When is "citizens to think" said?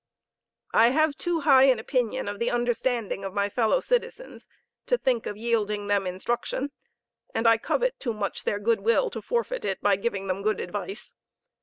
3.79-5.27